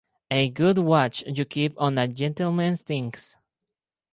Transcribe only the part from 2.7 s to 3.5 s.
things!